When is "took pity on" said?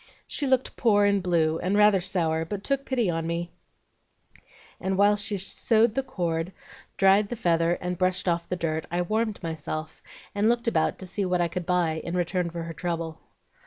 2.63-3.27